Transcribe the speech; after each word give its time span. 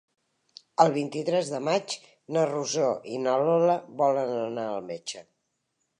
El 0.85 0.93
vint-i-tres 0.95 1.51
de 1.55 1.59
maig 1.67 1.93
na 2.37 2.45
Rosó 2.53 2.89
i 3.13 3.19
na 3.27 3.37
Lola 3.45 3.79
volen 4.03 4.35
anar 4.39 4.69
al 4.71 4.85
metge. 4.93 5.27